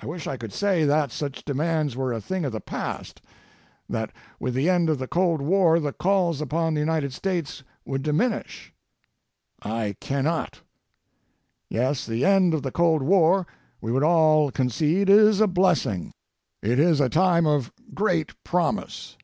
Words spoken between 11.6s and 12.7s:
Yes, the end of